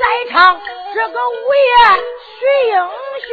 [0.00, 0.58] 在唱
[0.94, 1.68] 这个五爷
[2.38, 2.74] 徐英
[3.26, 3.30] 雄。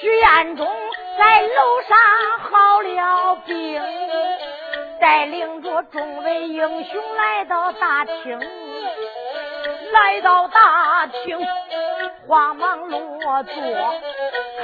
[0.00, 0.66] 徐彦中
[1.16, 1.96] 在楼上
[2.50, 3.80] 好了病，
[5.00, 8.40] 带领着众位英雄来到大厅，
[9.92, 11.46] 来到大厅，
[12.26, 13.54] 慌忙落座，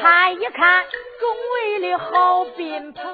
[0.01, 0.84] 看一看
[1.21, 3.12] 众位的好宾朋。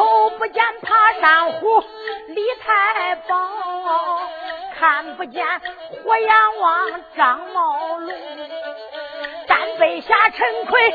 [0.00, 1.84] 头不见爬山虎，
[2.28, 3.36] 李太保
[4.78, 5.46] 看不见
[6.02, 8.14] 火眼王张茂龙，
[9.46, 10.94] 单背下陈奎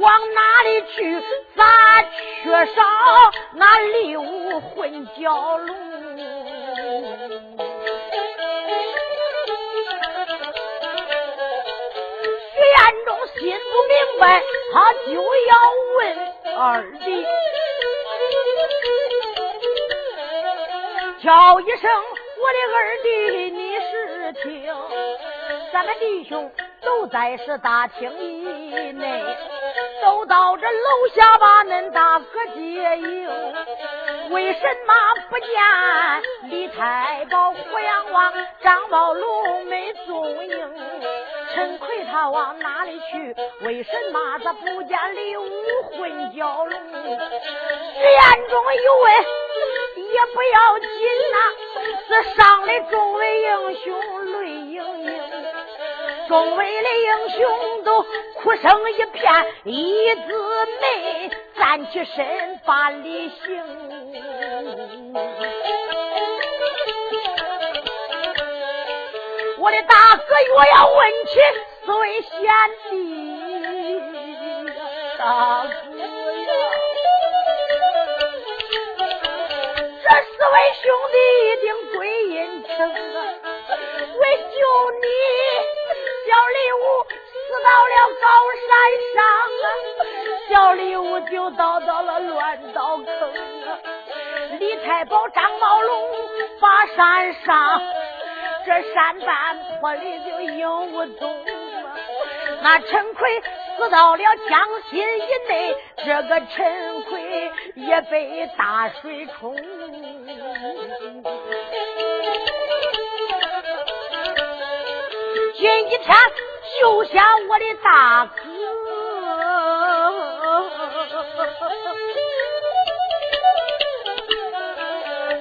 [0.00, 1.22] 往哪里去？
[1.54, 2.02] 咋
[2.42, 2.82] 缺少
[3.52, 5.76] 那礼武混交龙？
[12.52, 14.42] 徐彦中心不明白，
[14.72, 15.54] 他就要
[15.96, 15.98] 问
[16.56, 17.24] 二弟。
[21.28, 21.90] 叫一声，
[22.40, 24.74] 我的二弟你是听，
[25.70, 26.50] 咱们弟兄
[26.80, 29.36] 都在是大厅以内，
[30.00, 33.28] 都到这楼下把恁大哥接应。
[34.30, 34.94] 为什么
[35.28, 35.48] 不见
[36.44, 40.74] 李太保、胡杨王、张宝龙没踪影？
[41.54, 43.36] 陈奎他往哪里去？
[43.66, 45.50] 为什么他不见李武
[45.90, 46.80] 混蛟龙？
[46.80, 49.12] 徐彦中有问
[50.10, 50.88] 也不要紧
[51.32, 51.36] 呐，
[52.08, 53.48] 这上的众位英
[53.84, 53.86] 雄
[54.32, 55.08] 泪盈盈。
[56.28, 58.02] 众位的英雄都
[58.34, 63.38] 哭声一片，一字没站起身把礼行。
[69.58, 71.40] 我的大哥若要问起
[71.84, 72.30] 四位贤
[72.90, 72.92] 弟，
[75.18, 75.70] 大哥
[80.38, 81.18] 四位兄弟
[81.48, 81.66] 一定
[81.96, 82.96] 归阴城啊，
[84.20, 84.56] 为救
[85.02, 85.06] 你。
[86.28, 88.24] 小李武死到了高
[88.68, 88.70] 山
[89.14, 89.16] 上
[89.64, 89.66] 啊，
[90.48, 93.08] 小李武就倒到了乱刀坑
[93.66, 93.68] 啊！
[94.60, 96.08] 李太保张茂龙
[96.60, 97.82] 把山上，
[98.64, 101.98] 这山半坡里就影无踪啊！
[102.62, 103.40] 那陈奎
[103.76, 109.56] 死到了江心以内，这个陈奎也被大水冲。
[115.80, 116.16] 一天
[116.80, 118.42] 救下我的大哥，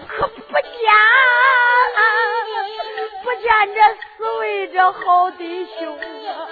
[0.08, 0.64] 可不见
[3.24, 3.82] 不见这
[4.18, 6.48] 四位这好弟兄啊，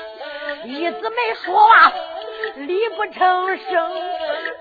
[0.65, 1.93] 一直没说话，
[2.55, 4.01] 力不成声，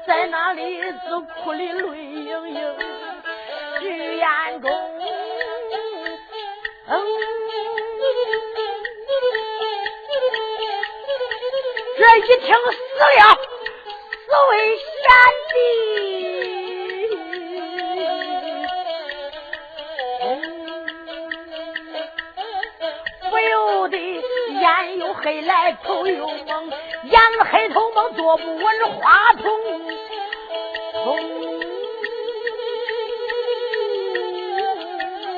[0.06, 2.76] 在那里自哭的泪盈盈，
[3.80, 4.70] 徐彦中，
[6.88, 7.43] 嗯。
[12.16, 12.78] 一听死
[13.18, 13.22] 了
[14.24, 15.04] 死为贤
[15.50, 15.54] 弟，
[23.28, 24.64] 不由得眼
[24.98, 26.70] 又黑来头又蒙，
[27.04, 27.20] 眼
[27.50, 28.64] 黑头蒙坐不稳，
[29.00, 29.42] 话筒
[30.92, 31.18] 筒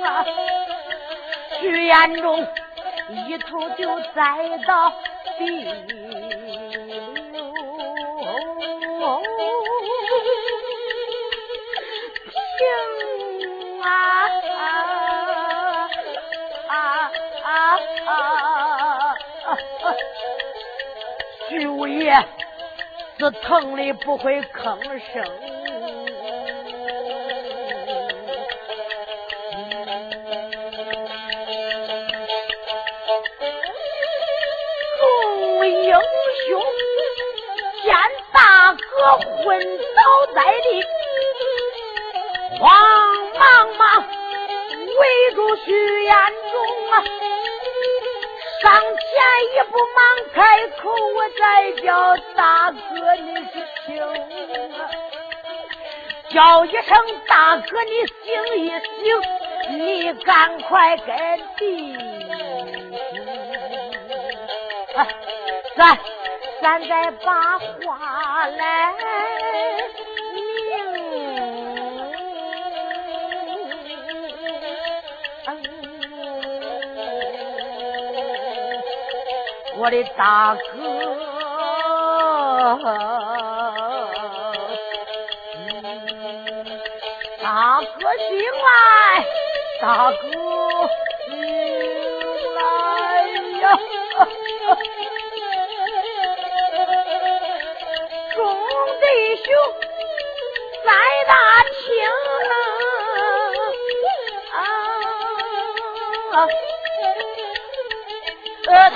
[0.05, 0.25] 啊！
[1.61, 2.47] 徐延中
[3.27, 4.93] 一头就栽到
[5.39, 6.06] 地。
[21.77, 22.11] 五爷
[23.19, 24.79] 是疼的不会吭
[25.13, 25.23] 声，
[34.99, 35.95] 众英
[36.47, 36.63] 雄
[37.85, 37.95] 见
[38.33, 39.61] 大哥昏
[39.95, 40.01] 倒
[40.35, 40.83] 在地，
[42.59, 42.65] 慌
[43.39, 43.45] 忙
[43.77, 43.83] 忙
[44.99, 46.17] 围住徐延
[46.53, 46.55] 忠
[46.91, 47.05] 啊。
[48.63, 48.73] 上
[49.55, 49.99] 一步，忙
[50.35, 51.41] 开口，我再
[51.83, 53.53] 叫大哥，你是
[53.87, 53.91] 听！
[56.31, 56.97] 叫一声
[57.27, 58.25] 大哥，你醒
[58.59, 61.07] 一醒，你赶快跟
[61.57, 61.97] 弟
[64.95, 65.07] 啊，
[65.77, 65.99] 咱
[66.63, 67.59] 咱再把
[79.79, 80.61] 我的大哥，
[87.43, 88.29] 大哥醒
[88.65, 88.69] 来，
[89.81, 90.17] 大哥
[91.27, 91.31] 醒
[92.55, 92.59] 来
[93.61, 93.65] 呀！
[98.35, 98.37] 众
[99.01, 99.05] 弟
[99.45, 99.47] 兄
[100.85, 100.89] 在
[101.27, 101.33] 大
[101.69, 101.85] 厅
[106.33, 106.35] 啊。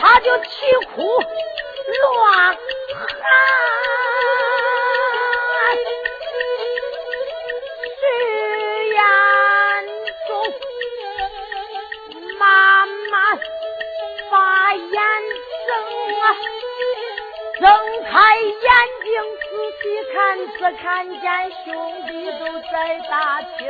[0.01, 0.49] 他就啼
[0.95, 1.19] 哭
[2.01, 2.57] 乱喊，
[7.99, 8.03] 徐
[8.93, 8.99] 延
[10.27, 10.29] 忠
[12.39, 12.43] 慢
[13.11, 13.15] 慢
[14.31, 14.35] 把
[14.75, 14.89] 眼
[15.67, 15.69] 睁
[16.21, 16.23] 啊，
[17.61, 17.63] 睁
[18.05, 18.69] 开眼
[19.03, 19.07] 睛
[19.41, 19.45] 仔
[19.83, 19.83] 细
[20.13, 20.15] 看，
[20.53, 20.85] 只看
[21.21, 21.23] 见
[21.65, 21.67] 兄
[22.07, 22.41] 弟都
[22.71, 22.73] 在
[23.09, 23.13] 大
[23.59, 23.61] 厅。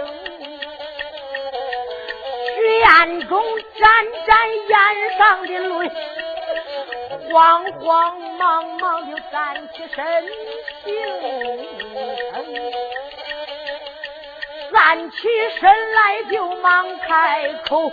[2.80, 3.42] 眼中
[3.78, 3.90] 沾
[4.26, 4.30] 沾
[4.68, 4.72] 眼
[5.18, 5.90] 上的泪，
[7.30, 9.98] 慌慌忙忙就站起身
[10.84, 10.88] 形，
[14.72, 15.18] 站起
[15.60, 17.92] 身来就忙开口，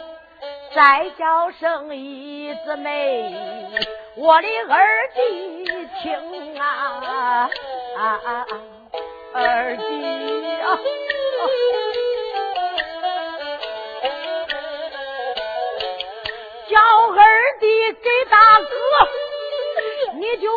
[0.73, 3.33] 再叫声一子妹，
[4.15, 5.65] 我的二弟
[6.01, 7.49] 听啊，
[9.33, 9.81] 二弟
[10.61, 10.79] 啊。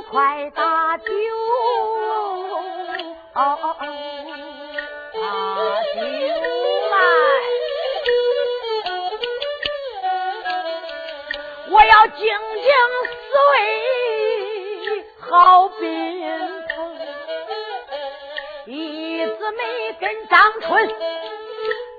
[0.09, 1.05] 快打酒，
[3.35, 3.57] 打
[5.95, 6.01] 酒
[6.91, 6.95] 来！
[11.71, 12.27] 我要静静
[13.07, 13.11] 思
[13.53, 13.55] 维，
[15.21, 15.87] 好宾
[16.75, 16.77] 朋，
[18.67, 19.59] 一姊妹
[20.01, 20.89] 跟张春。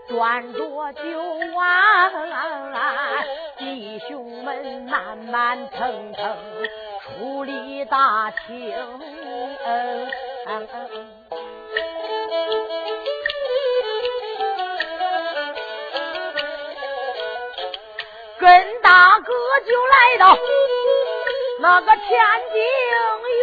[0.09, 0.59] 端着
[0.92, 1.01] 酒
[1.56, 2.12] 碗，
[3.57, 6.38] 弟兄们慢慢腾腾
[7.22, 8.74] 出离大厅。
[18.40, 19.34] 跟大哥
[19.68, 20.36] 就来到
[21.60, 22.01] 那个天
[22.51, 23.42] 津院。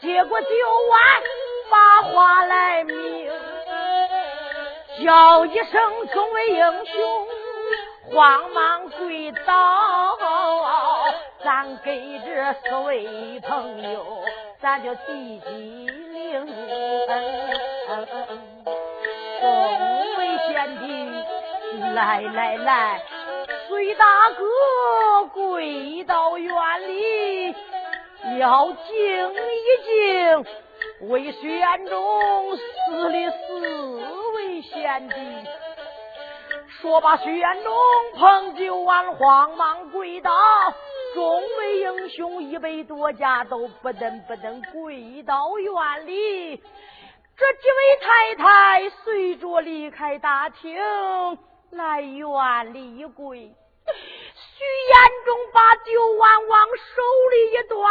[0.00, 0.48] 接过酒
[0.88, 1.22] 碗，
[1.70, 3.29] 把话来明，
[5.04, 5.64] 叫一声
[6.12, 7.26] 众位英雄，
[8.12, 10.18] 慌忙跪倒，
[11.42, 14.22] 咱给这四位朋友，
[14.60, 16.46] 咱就递机灵。
[19.40, 20.84] 众位贤弟，
[21.94, 23.02] 来来来，
[23.68, 24.44] 随大哥
[25.32, 26.52] 跪到院
[26.88, 27.54] 里。
[28.38, 30.44] 要敬一敬
[31.08, 33.40] 为玄中死的死
[34.62, 35.14] 贤弟，
[36.68, 37.74] 说罢，玄中
[38.16, 40.32] 捧酒碗，慌忙跪倒。
[41.14, 46.56] 众位英雄一百多家都不等不等跪到院里。
[46.56, 50.78] 这几位太太随着离开大厅，
[51.70, 53.38] 来院里一跪。
[53.40, 57.82] 徐延忠把酒碗往手里一端，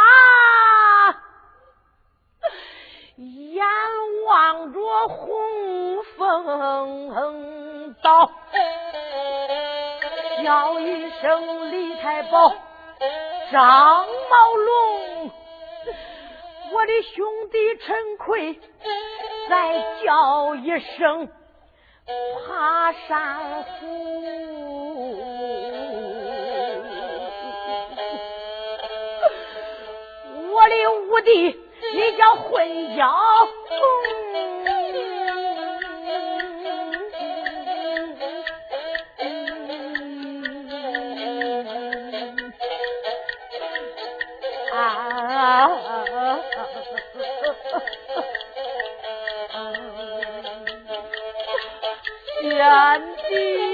[3.20, 3.62] 眼
[4.24, 8.30] 望着红枫岛，
[10.42, 12.50] 叫一声李太保
[13.52, 15.30] 张茂龙，
[16.72, 18.58] 我的兄弟陈奎
[19.50, 21.28] 再叫一声
[22.48, 24.24] 爬山虎，
[30.54, 30.74] 我的
[31.06, 31.60] 五弟。
[31.92, 33.04] 你叫混淆，
[44.72, 45.70] 啊！
[52.40, 53.69] 贤弟。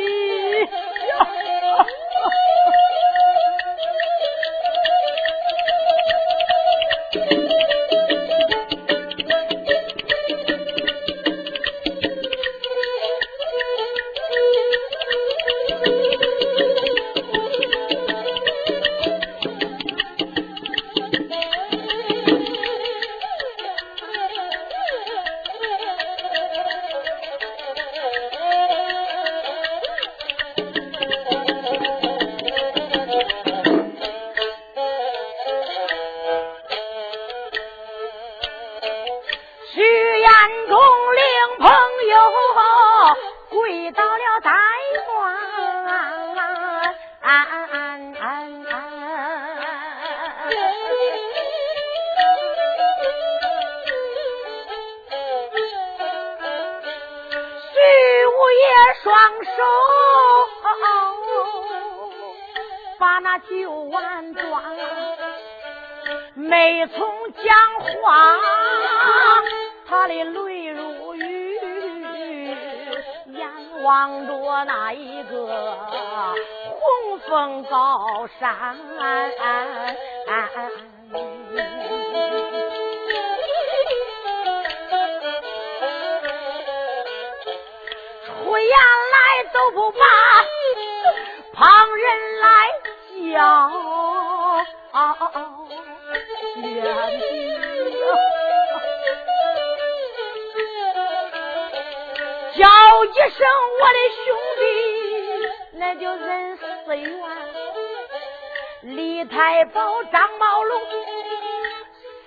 [109.16, 110.78] 李太保张茂龙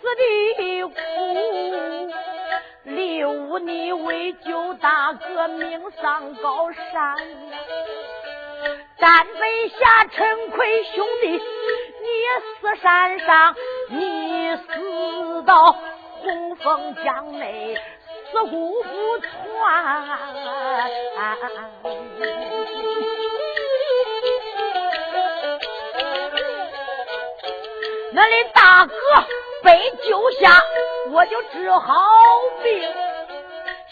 [0.01, 0.95] 死的苦，
[2.85, 7.15] 李五你为救大哥命丧高山。
[8.97, 11.39] 单倍下陈奎兄弟，你
[12.59, 13.55] 死山上，
[13.89, 15.71] 你死到
[16.23, 17.77] 洪峰江内
[18.31, 18.73] 死骨
[19.21, 20.09] 穿。
[28.19, 28.93] 咱的大哥
[29.63, 30.61] 被救下，
[31.09, 31.95] 我就治好
[32.61, 32.77] 病。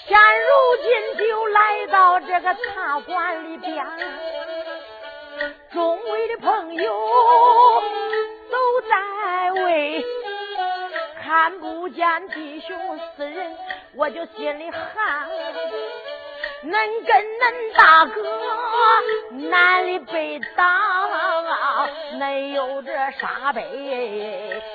[0.06, 0.48] 现如
[0.84, 3.86] 今就来到这个茶馆里边，
[5.72, 6.94] 众位的朋友
[8.52, 10.06] 都在为，
[11.24, 13.56] 看不见弟兄四人，
[13.96, 15.30] 我就心里寒。
[16.64, 16.72] 恁
[17.06, 18.22] 跟恁大哥
[19.50, 20.64] 南里被打，
[22.14, 23.62] 恁有这沙北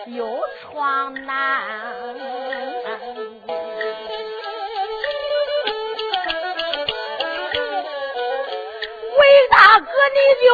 [0.06, 1.34] 有闯南。
[9.18, 10.46] 韦大哥你就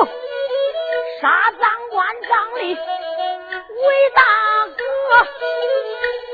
[1.21, 4.23] 杀赃官张力，韦大
[4.79, 4.81] 哥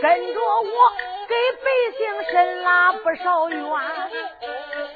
[0.03, 0.93] 跟着我
[1.27, 1.35] 给
[1.65, 1.67] 百
[1.99, 3.61] 姓伸了不少冤。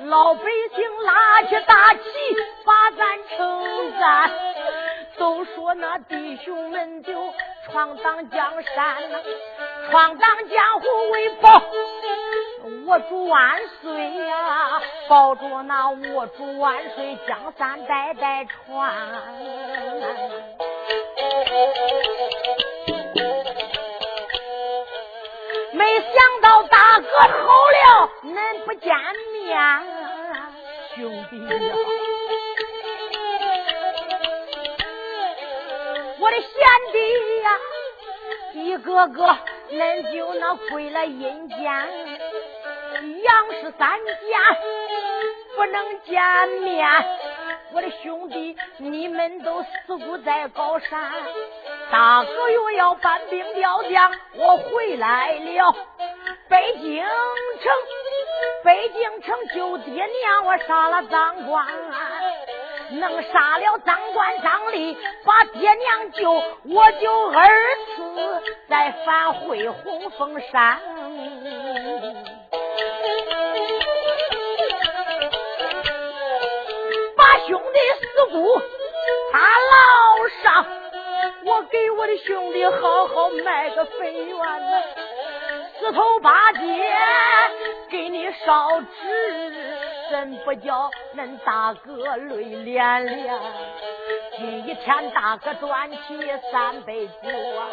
[0.09, 0.41] 老百
[0.75, 2.01] 姓拉起大旗，
[2.65, 4.31] 把咱称赞。
[5.19, 7.13] 都说那弟兄们就
[7.67, 8.97] 闯荡江山，
[9.91, 11.63] 闯荡江湖为保
[12.87, 18.95] 我主万岁呀，保着那我主万岁，江山代代传。
[25.73, 28.97] 没想到大哥好了，恁不见
[29.33, 29.98] 面。
[30.99, 31.49] 兄弟呀，
[36.19, 36.51] 我的贤
[36.93, 36.97] 弟
[37.41, 37.51] 呀，
[38.55, 39.39] 一个个
[39.71, 44.13] 恁就那归了阴间，杨氏三家
[45.57, 46.21] 不能见
[46.65, 46.85] 面。
[47.75, 51.13] 我的兄弟，你们都死不在高山，
[51.93, 55.77] 大哥又要搬兵调将，我回来了。
[56.49, 57.73] 北京城，
[58.65, 61.67] 北京城救爹娘，我杀了张官，
[62.91, 66.33] 能杀了张官张吏，把爹娘救，
[66.65, 67.47] 我就二
[67.95, 70.81] 次再返回红枫山。
[77.17, 78.61] 把兄弟四姑
[79.33, 80.67] 他老上，
[81.45, 84.83] 我给我的兄弟好好埋个坟园呐，
[85.79, 86.61] 四头八街
[87.91, 89.53] 给你烧纸，
[90.11, 93.39] 真不叫恁大哥泪涟涟。
[94.37, 95.99] 今一天大哥端起
[96.51, 97.69] 三杯酒啊，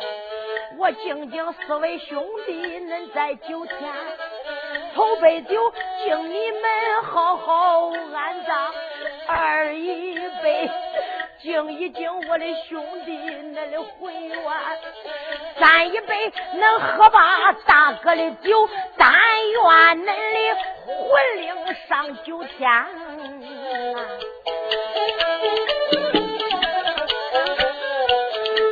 [0.78, 3.78] 我敬敬四位兄弟恁在酒前，
[4.94, 8.72] 头杯酒敬你们好好安葬。
[9.28, 10.15] 二姨，
[11.46, 14.36] 敬一敬我的兄弟恁的魂愿；
[15.60, 19.62] 干一杯，能喝吧大哥的酒，但愿
[20.00, 20.56] 恁的
[20.88, 21.56] 魂灵
[21.88, 22.68] 上九天。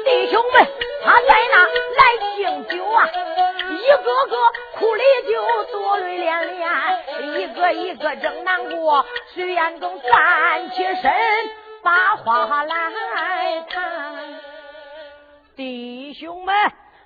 [0.03, 0.67] 弟兄们，
[1.05, 1.55] 他在那
[1.93, 2.01] 来
[2.35, 3.07] 敬酒啊，
[3.69, 4.35] 一个个
[4.79, 9.05] 哭里就多泪涟涟，一个一个正难过。
[9.35, 11.13] 徐彦中站起身，
[11.83, 14.39] 把话来谈。
[15.55, 16.55] 弟兄们，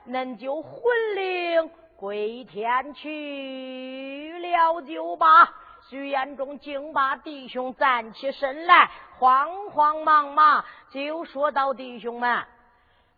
[0.08, 5.52] 恁就魂灵归天去了，就罢。
[5.90, 12.44] 徐彦中竟把弟兄站起身来，慌慌忙忙就说道：“弟兄们，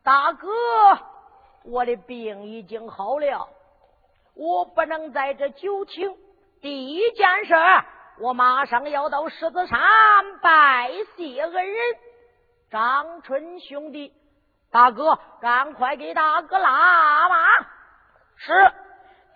[0.02, 0.48] 大哥，
[1.64, 3.50] 我的病已经好了，
[4.36, 6.16] 我不能在这久请。
[6.62, 7.54] 第一件事。”
[8.22, 9.80] 我马上要到狮子山
[10.42, 11.78] 拜谢恩人
[12.70, 14.14] 张春兄弟，
[14.70, 17.36] 大哥，赶快给大哥拉马。
[18.36, 18.72] 是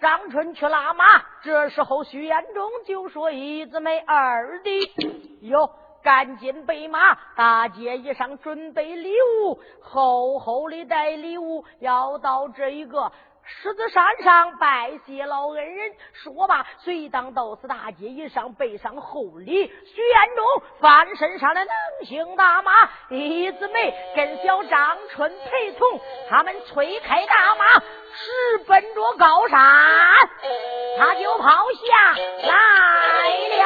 [0.02, 1.24] 张春去拉马。
[1.44, 5.70] 这时候徐延忠就说：“一子妹二弟，哟，
[6.04, 13.14] 赶紧备马，大街一上准备礼物，厚厚的带礼物，要到这一个。”
[13.46, 19.68] 狮子山上拜谢老恩人，说罢，随当到此大街一上，背上厚礼。
[19.68, 20.46] 徐彦中
[20.80, 21.74] 翻身上了能
[22.06, 29.60] 行大马，李子梅跟小张春陪同，他们催开大马，直奔着高山，
[30.98, 32.14] 他就跑下
[32.48, 32.54] 来
[33.58, 33.66] 了。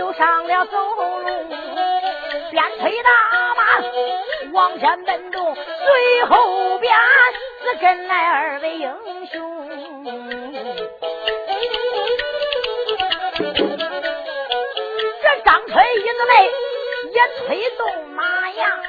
[0.00, 1.04] 就上了走路，
[2.50, 3.10] 边推大
[3.54, 3.62] 马
[4.50, 6.96] 往前奔动，随后边
[7.62, 8.90] 是跟来二位英
[9.26, 9.68] 雄。
[15.20, 16.50] 这张春一子嘞
[17.12, 18.80] 也推动马呀，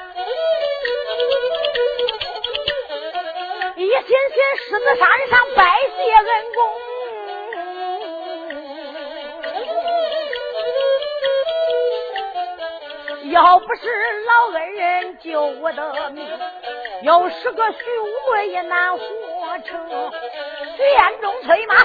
[3.76, 4.16] 一心心
[4.64, 6.81] 狮子山上拜谢恩公。
[13.32, 13.90] 要不是
[14.26, 16.28] 老恩人救我的命，
[17.04, 19.04] 又是个徐无贵也难活
[19.66, 20.12] 成。
[20.76, 21.76] 徐彦中催马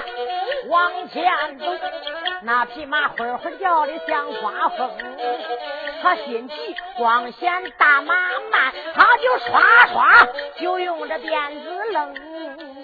[0.68, 1.66] 往前走，
[2.42, 4.90] 那匹马会会叫的像刮风。
[6.02, 6.54] 他心急，
[6.96, 8.14] 光嫌大马
[8.50, 10.26] 慢，他就刷刷
[10.58, 12.75] 就用这鞭子扔。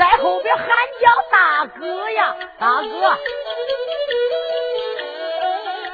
[0.00, 0.66] 在后边喊
[0.98, 2.88] 叫：“大哥呀，大哥！”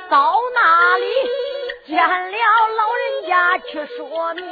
[0.09, 1.07] 到那里
[1.89, 2.39] 见了
[2.77, 4.47] 老人家去说明，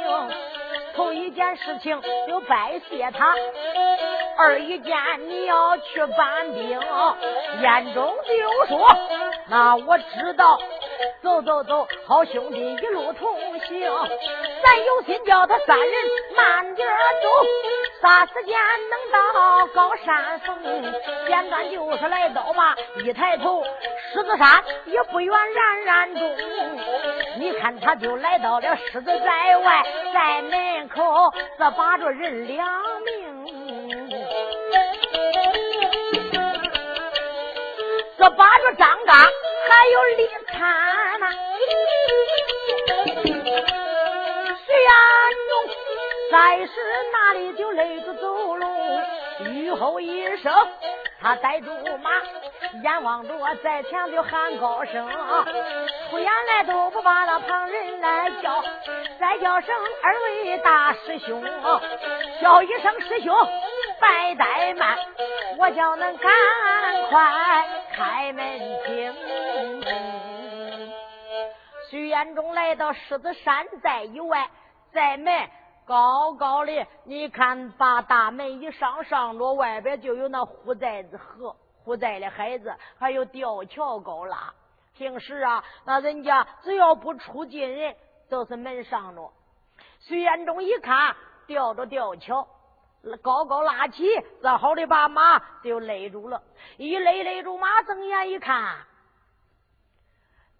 [0.93, 3.33] 头一件事情就拜谢他，
[4.37, 4.93] 二一件
[5.29, 6.77] 你要去搬兵，
[7.61, 8.93] 眼中就说
[9.47, 10.59] ：“那我知道。”
[11.23, 13.89] 走走走，好兄弟一路同行。
[14.63, 15.89] 咱有心叫他三人
[16.35, 16.85] 慢点
[17.23, 17.29] 走，
[18.01, 18.55] 啥时间
[18.89, 20.61] 能到高山峰？
[21.27, 23.63] 简单就是来到吧，一抬头
[24.13, 26.37] 狮子山也不远，冉冉中。
[27.37, 32.67] 你看他就来到了狮子寨外，在门口这把着人两
[33.01, 34.07] 命，
[38.17, 40.55] 这把着张刚还有李灿。
[44.67, 44.93] 徐安
[45.44, 45.44] 中
[46.35, 46.71] 在是
[47.13, 48.67] 那里就累着走路，
[49.45, 50.53] 雨后一声，
[51.21, 51.71] 他逮住
[52.03, 52.11] 马，
[52.83, 55.09] 眼望着在前就喊高声，
[56.09, 58.61] 出言来都不把那旁人来叫，
[59.17, 61.41] 再叫声二位大师兄，
[62.41, 63.33] 叫一声师兄，
[64.01, 64.97] 拜怠慢，
[65.57, 66.29] 我叫恁赶
[67.11, 69.15] 快开门听。
[71.89, 74.49] 徐延忠来到狮子山寨以外，
[74.91, 75.31] 在门。
[75.85, 84.53] 高高的，你看，把大门一上，上着外边就有那护寨子河，护寨的孩子，还有吊桥高拉。
[84.95, 87.95] 平时啊，那人家只要不出进人，
[88.29, 89.31] 都是门上着。
[89.99, 92.47] 徐延忠一看，吊着吊桥，
[93.21, 94.03] 高高拉起，
[94.41, 96.41] 正好的把马就勒住了。
[96.77, 98.77] 一勒勒住马，睁眼一看，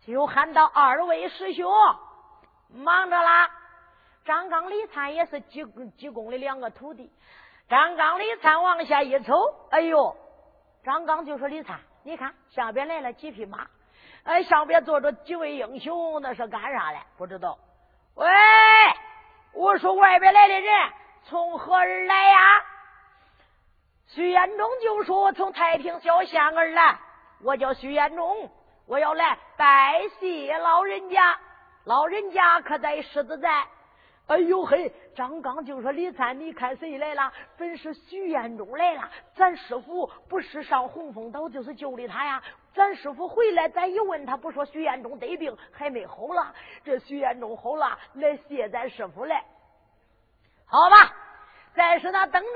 [0.05, 1.71] 就喊到：“二位师兄，
[2.69, 3.49] 忙着啦！”
[4.25, 5.63] 张刚、李灿也是济
[5.97, 7.11] 济公的两个徒弟。
[7.69, 9.33] 张刚、李灿往下一瞅，
[9.69, 10.17] 哎呦！
[10.83, 13.67] 张刚就说：“李灿，你看上边来了几匹马，
[14.23, 16.99] 哎，上边坐着几位英雄，那是干啥嘞？
[17.17, 17.57] 不知道。”
[18.15, 18.27] 喂，
[19.53, 20.73] 我说外边来的人
[21.25, 22.37] 从何而来呀？
[24.07, 26.99] 徐延忠就说：“从太平小县而来，
[27.43, 28.49] 我叫徐延忠，
[28.87, 31.39] 我要来拜谢老人家。
[31.83, 33.67] 老人家可在狮子寨。”
[34.27, 34.91] 哎呦嘿！
[35.15, 37.31] 张刚就说：“李三，你看谁来了？
[37.57, 39.07] 本是徐彦忠来了。
[39.35, 42.41] 咱师傅不是上洪峰岛就是救的他呀。
[42.73, 46.51] 咱师傅回来，咱一问他，不说徐彦忠得病还没好了。
[46.83, 49.45] 这徐彦忠好了，来谢咱师傅来。
[50.65, 51.13] 好吧，
[51.75, 52.49] 在是那等着，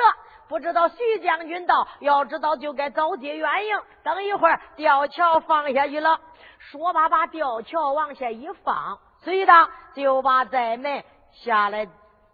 [0.48, 3.80] 不知道徐将军到，要知道就该早接援营。
[4.02, 6.20] 等一会儿吊桥放下去了，
[6.58, 9.54] 说罢把吊桥往下一放，随的
[9.94, 11.04] 就把寨门。
[11.32, 11.88] 下来，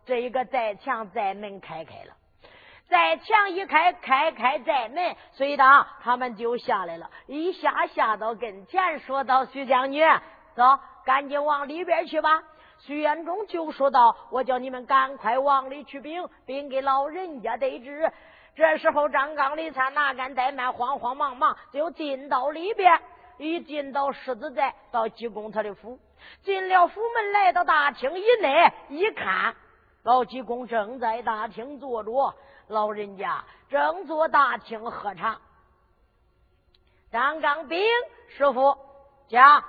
[0.06, 2.14] 这一个寨墙寨门开开了，
[2.90, 7.10] 寨墙一开，开开寨门，随当他们就下来了。
[7.28, 10.08] 一下下到跟前，说道：“徐将军，
[10.56, 10.64] 走，
[11.06, 12.44] 赶紧往里边去吧。”
[12.80, 18.12] 徐延忠就说道：“我叫你们赶快往里去禀，禀给老人家得知。”
[18.56, 23.00] 这时候，张刚、李灿哪敢怠慢，慌慌忙忙就进到里边。
[23.38, 26.00] 一进到狮子寨，到济公他的府。
[26.44, 29.56] 进了府门，来到大厅以内，一看，
[30.04, 32.34] 老济公正在大厅坐着，
[32.68, 35.40] 老人家正坐大厅喝茶。
[37.12, 37.80] 张刚兵
[38.38, 38.78] 师傅
[39.30, 39.64] 家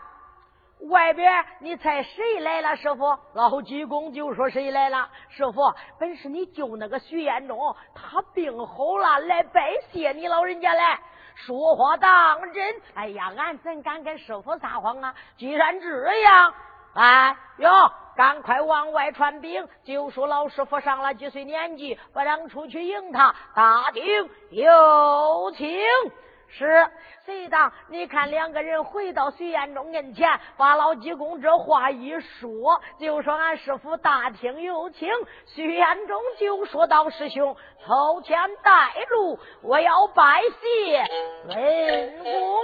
[0.91, 2.77] 外边，你猜谁来了？
[2.77, 5.09] 师傅，老济公就说谁来了？
[5.31, 11.01] 师傅，本是你救那个徐彦忠，他病好了，来拜谢你老人家来。
[11.37, 12.81] 说话当真！
[12.95, 15.15] 哎呀，俺怎敢跟师傅撒谎啊？
[15.37, 15.87] 既然这
[16.21, 16.55] 样，
[16.95, 23.35] 哎哟，赶快往外传兵，就说老师傅上了几岁年纪，不让出去迎他。
[23.55, 25.79] 大厅有请。
[26.49, 26.89] 是，
[27.25, 35.09] 随当你看两个人回到徐彦中跟前，把老济公这话一说，就说俺师傅大厅有请。
[35.47, 41.05] 徐彦中就说道：“师兄，头前带路，我要拜谢
[41.49, 42.63] 文公。”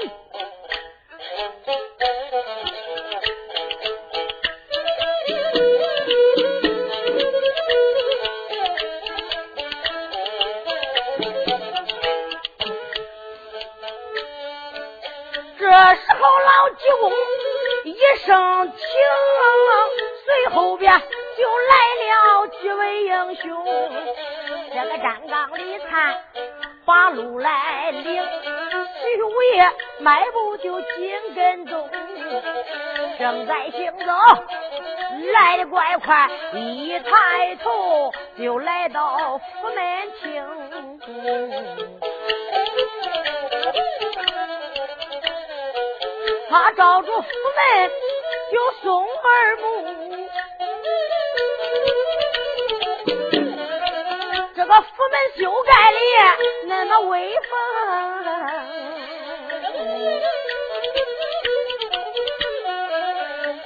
[15.72, 17.10] 这时候，老济公
[17.84, 18.84] 一声请，
[20.26, 23.64] 随后边就来了几位英雄。
[24.74, 26.22] 这个站岗、李灿
[26.84, 31.88] 把路来领，徐五爷迈步就紧跟踪，
[33.18, 34.12] 正在行走，
[35.32, 41.91] 来的怪快，一抬头就来到府门厅。
[46.52, 47.90] 他照住府门
[48.52, 49.62] 就送二目，
[54.54, 55.96] 这个府门修盖的
[56.66, 57.58] 那么威风，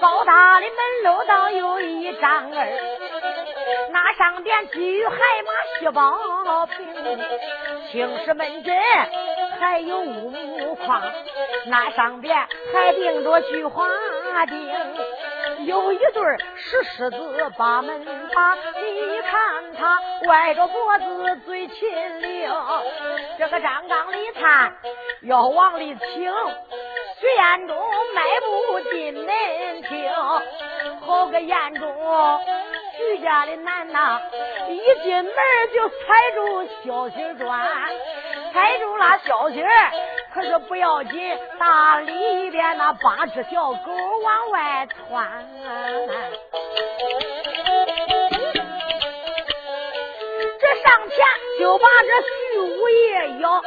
[0.01, 2.68] 高大的门楼道有一丈二，
[3.90, 6.94] 那上边积雨海马细宝平，
[7.90, 8.77] 青石门阵。
[9.59, 11.03] 还有乌木框，
[11.66, 12.37] 那上边
[12.73, 13.87] 还钉着菊花
[14.47, 14.71] 钉，
[15.66, 16.23] 有一对
[16.57, 18.55] 石狮子把门把。
[18.55, 22.51] 你看他歪着脖子嘴秦岭，
[23.38, 24.75] 这个张刚李灿
[25.23, 26.33] 要往里请，
[27.21, 27.77] 徐彦忠
[28.14, 29.27] 迈步进门
[29.83, 30.11] 厅，
[31.01, 32.40] 好个彦忠。
[32.99, 34.21] 徐家的男呐，
[34.69, 35.35] 一进门
[35.75, 35.95] 就踩
[36.35, 37.61] 住小心砖，
[38.57, 39.62] 踩住了小心
[40.33, 43.92] 可是不要紧，大里边那八只小狗
[44.23, 45.47] 往外窜。
[50.59, 51.27] 这上前
[51.61, 53.62] 就把这徐五爷咬，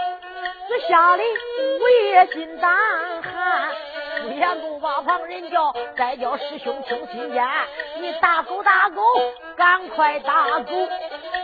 [0.68, 2.72] 这吓得五爷心胆
[3.22, 3.70] 寒。
[4.24, 7.48] 不言不把旁人叫，再叫师兄听心间。
[8.02, 9.04] 你打狗打狗，
[9.56, 10.74] 赶快打狗！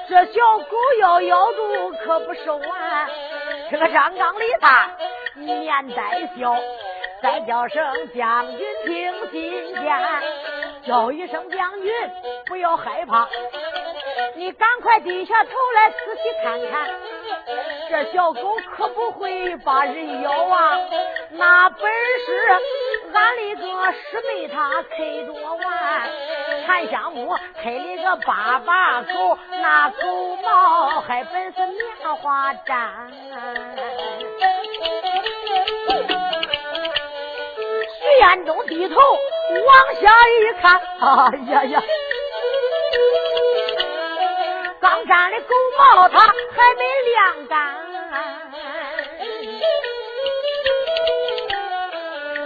[0.10, 3.10] 这小狗要咬住，可不是完。
[3.72, 4.90] 这个张刚里他
[5.36, 6.56] 面带笑，
[7.22, 7.84] 再叫声
[8.16, 9.86] 将军听心间，
[10.88, 11.92] 叫一声将军
[12.46, 13.28] 不要害怕，
[14.36, 16.90] 你赶快低下头来仔细看看，
[17.90, 20.78] 这小狗可不会把人咬啊！
[21.32, 21.92] 那本
[22.26, 22.50] 是
[23.14, 26.10] 俺的个师妹她开着玩，
[26.66, 33.10] 檀香木开了个八把狗，那狗毛还本是棉花毡。
[38.00, 41.84] 徐彦中低头往下一看，哎呀呀，
[44.80, 46.28] 刚粘的狗毛它还
[46.78, 47.76] 没晾干。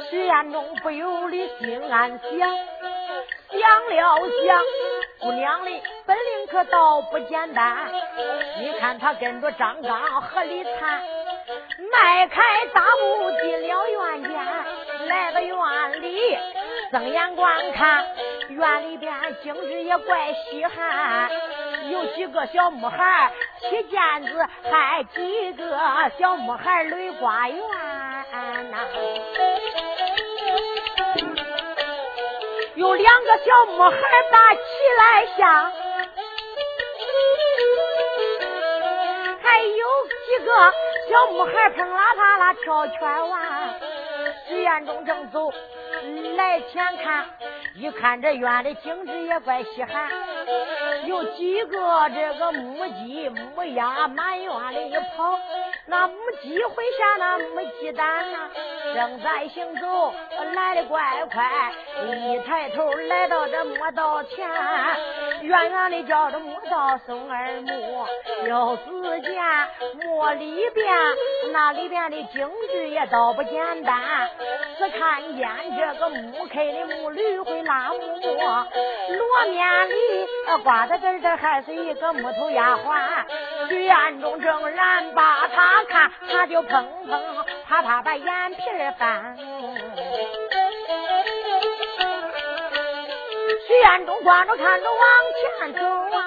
[0.10, 2.30] 徐彦中不由得心暗想，
[3.52, 3.60] 想
[3.90, 4.64] 了想，
[5.20, 5.72] 姑娘的
[6.06, 7.92] 本领可倒不简单。
[8.60, 11.02] 你看他跟着张刚和李灿，
[11.92, 12.42] 迈开
[12.74, 14.32] 大步进了院间，
[15.08, 16.38] 来到院里，
[16.92, 18.06] 睁眼观看，
[18.50, 21.32] 院里边景致也怪稀罕，
[21.90, 23.32] 有几个小木孩
[23.62, 25.76] 踢毽子，还几个
[26.20, 27.60] 小木孩垒瓜园
[28.70, 28.78] 呐。
[32.80, 33.92] 有两个小木孩
[34.32, 34.62] 把起
[34.98, 35.70] 来下，
[39.44, 40.74] 还有几个
[41.10, 43.42] 小木孩碰啦啪啦跳圈玩。
[44.48, 45.52] 徐彦中正走
[46.38, 47.26] 来前看，
[47.76, 50.10] 一看这院里景致也怪稀罕，
[51.06, 55.39] 有几个这个母鸡母鸭满院里跑，
[55.90, 57.46] 那母鸡会下那母
[57.80, 58.50] 鸡蛋呐。
[58.94, 60.14] 正在行走，
[60.56, 61.74] 来的怪快，
[62.06, 64.50] 一抬头来到这磨刀前，
[65.42, 68.08] 远远的叫着磨道松二木，
[68.48, 69.34] 又只见
[70.04, 70.88] 木里边
[71.52, 74.30] 那里边的景致也倒不简单，
[74.78, 79.94] 只看见这个木开的木驴会拉木，罗面里
[80.64, 83.26] 挂在这这还是一个木头丫鬟，
[83.68, 87.20] 徐彦中正然把他看，他就砰砰
[87.68, 88.64] 啪啪把眼皮。
[88.98, 89.38] 翻，
[93.70, 95.00] 徐彦中光着看着往
[95.62, 96.26] 前走啊，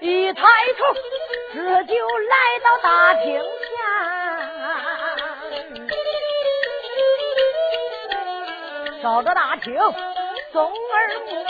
[0.00, 0.42] 一抬
[0.78, 0.86] 头
[1.52, 3.38] 这就来到大厅
[8.88, 9.74] 前，照着大厅
[10.50, 11.44] 松耳目，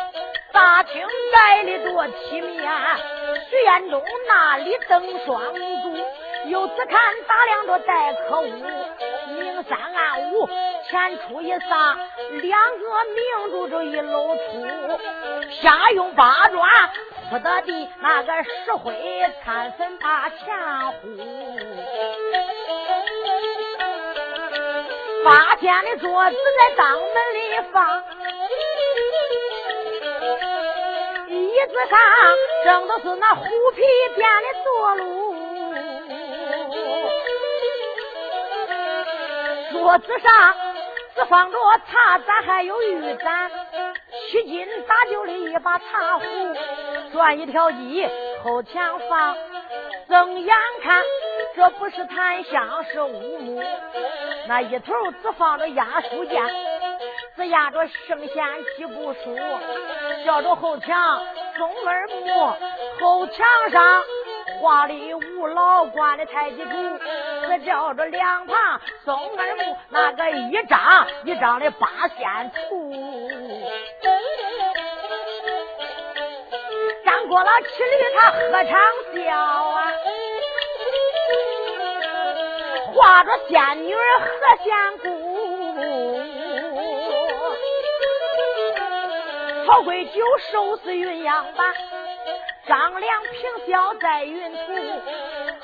[0.50, 2.68] 大厅摆的多体面，
[3.48, 5.60] 徐彦中那里灯双烛。
[6.48, 10.48] 又只看打量着待客屋，明三暗五，
[10.96, 11.98] 前出一撒，
[12.40, 14.40] 两个明珠就一露出，
[15.60, 16.66] 下用八爪
[17.28, 18.94] 铺的地，那个石灰
[19.44, 21.06] 掺粉把墙糊，
[25.22, 26.98] 八间的桌子在当门
[27.34, 28.02] 里放，
[31.28, 31.98] 椅子上
[32.64, 33.82] 正都是那虎皮
[34.16, 35.04] 编的坐炉。
[39.72, 40.56] 桌子上
[41.16, 41.58] 只放着
[41.90, 43.50] 茶盏，还有玉盏，
[44.30, 46.24] 七斤打酒的一把茶壶，
[47.10, 48.06] 转一条鸡
[48.44, 49.34] 后墙放，
[50.08, 51.02] 睁眼看
[51.54, 53.62] 这不是檀香是乌木，
[54.46, 56.46] 那一头只放着压书架，
[57.34, 58.44] 只压着圣贤
[58.76, 59.38] 几部书，
[60.26, 61.22] 叫着后墙
[61.56, 62.52] 松二木，
[63.00, 64.02] 后墙上。
[64.58, 66.70] 画里五老关的太极图，
[67.48, 72.92] 这叫着两旁松儿木，那个一张一张的八仙图。
[77.04, 78.78] 张过了七里，他何尝
[79.14, 79.92] 笑啊？
[82.92, 85.06] 画着仙女何仙姑，
[89.66, 91.74] 曹贵九寿是鸳鸯版。
[92.66, 93.32] 张良平
[93.68, 94.58] 笑在云图，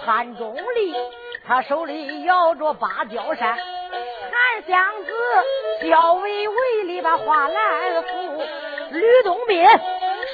[0.05, 0.95] 汉钟离
[1.47, 5.13] 他手里摇着芭蕉扇，韩湘子
[5.89, 8.43] 笑微微里把花篮扶，
[8.93, 9.67] 吕洞宾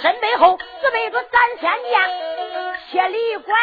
[0.02, 2.00] 身背后自背着三千剑，
[2.90, 3.54] 铁里拐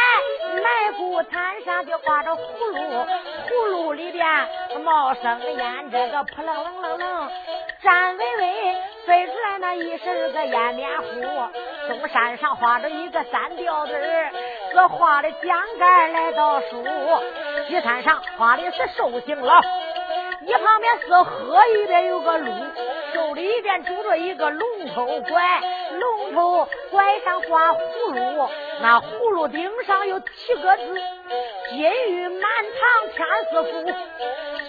[0.56, 2.40] 埋骨坛上就挂着葫
[2.72, 3.06] 芦，
[3.48, 4.26] 葫芦里边
[4.84, 7.32] 冒生烟，这个扑棱棱棱棱，
[7.84, 11.22] 站巍巍飞出来那一身个烟面糊，
[11.88, 13.94] 东山上画着一个三吊子
[14.76, 16.84] 这画的江杆来到书，
[17.66, 19.54] 西山上画的是寿星老。
[20.46, 22.52] 一旁边是河，一边有个路，
[23.14, 25.62] 手里边拄着一个龙头拐，
[26.00, 27.80] 龙头拐上挂葫
[28.14, 31.02] 芦，那葫芦顶上有七个字：
[31.70, 31.80] 金
[32.10, 33.92] 玉满堂天师府。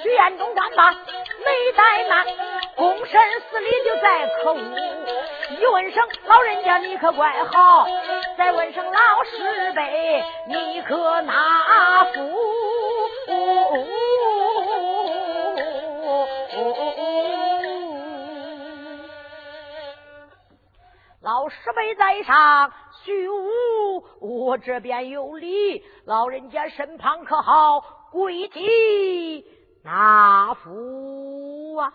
[0.03, 2.27] 徐彦中官把没怠慢，
[2.77, 4.61] 躬身施礼就在可恶。
[5.59, 7.87] 一问声老人家你可怪好，
[8.39, 12.21] 再问声老师辈你可哪副？
[21.27, 27.81] 老师辈在上，虚无我这边有礼，老人家身旁可好？
[28.13, 29.45] 跪地
[29.83, 31.93] 那福啊！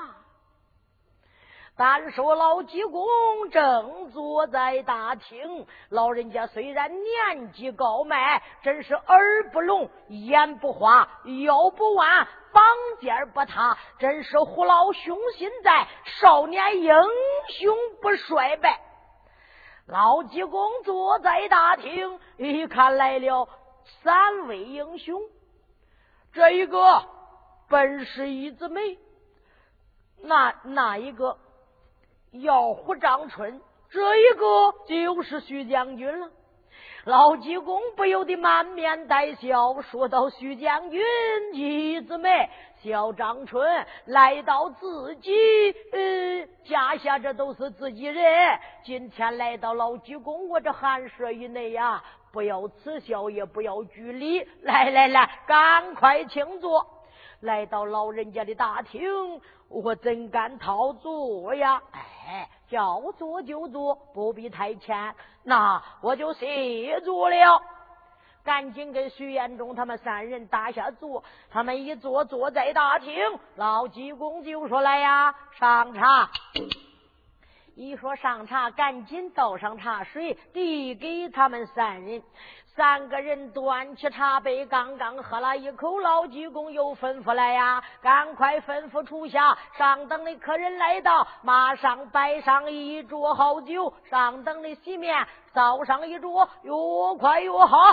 [1.78, 11.08] 单说老济公正坐在大厅，老人家虽然年纪高迈，真是耳不聋，眼不花，
[11.46, 12.62] 腰不弯，膀
[13.00, 15.88] 尖不塌，真是虎老雄心在，
[16.20, 16.94] 少年英
[17.48, 18.91] 雄不衰败。
[19.88, 23.50] 老济公坐在大厅，一看来了
[24.04, 25.22] 三位英雄。
[26.34, 27.04] 这一个
[27.68, 28.98] 本是一字眉，
[30.22, 31.38] 那那一个
[32.32, 36.30] 耀虎张春，这一个就是徐将军了。
[37.06, 41.02] 老济公不由得满面带笑，说道：“徐将军，
[41.54, 42.48] 一子梅。”
[42.84, 45.32] 小张春来到自己
[45.92, 48.24] 呃家下，这都是自己人。
[48.84, 54.48] 今天来到老济公，我这寒舍以内呀，不要耻笑，也不要拘礼。
[54.62, 56.86] 来来来，赶快请坐。
[57.40, 59.02] 来到老人家的大厅，
[59.72, 61.82] 我怎敢掏坐呀？
[61.92, 65.16] 哎，叫坐就坐，不必太谦。
[65.44, 67.62] 那我就谢坐了。
[68.44, 73.16] 赶紧跟徐延忠他们三人打下坐，他们一坐坐在大厅，
[73.56, 76.30] 老济公就说：“来呀，上茶。”
[77.76, 82.22] 一说上茶，赶紧倒上茶水，递给他们三人。
[82.74, 96.72] 三个人端起茶杯，刚刚喝了一口，老济公又吩咐来呀：“赶快吩咐厨下，上等的客人来到，马上摆上一桌好酒；上等的席面，烧上一桌，越
[97.20, 97.92] 快越好。”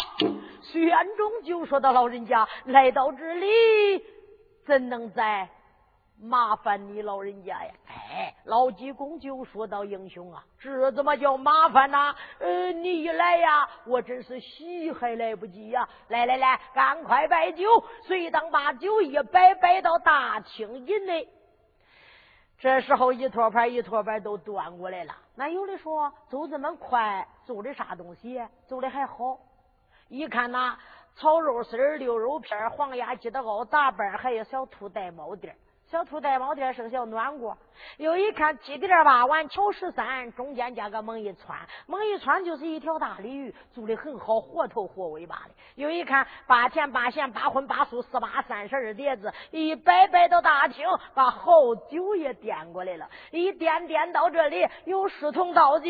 [0.63, 4.05] 徐元忠就说到：“老人家来到这里，
[4.65, 5.49] 怎能在？”
[6.21, 7.73] 麻烦你老人家呀！
[7.87, 12.15] 哎，老济公就说到：“英雄啊，这怎么叫麻烦呢？
[12.41, 15.89] 呃，你一来呀，我真是喜还来不及呀！
[16.09, 21.29] 来来来，赶快摆酒，随当把酒一摆，摆到大厅以内。
[22.59, 25.15] 这时候一托盘一托盘都端过来了。
[25.37, 28.45] 那有的说走这么快，做的啥东西？
[28.67, 29.39] 做的还好。
[30.09, 30.77] 一看呐，
[31.15, 35.57] 炒肉丝儿、溜肉片、黄鸭鸡的熬杂拌，还有小兔带毛垫。”
[35.91, 37.57] 小兔带毛垫生小暖锅，
[37.97, 45.55] 又一看鸡垫八碗，巧十三，中间加个猛一穿，猛一穿就是一条大鲤鱼，做的很好，活头活尾巴的。
[45.77, 55.89] 又一看八甜八咸八荤八素四八三十二碟子，一摆摆到大厅，把好酒也点过来了，一点点到这里，有侍从倒酒。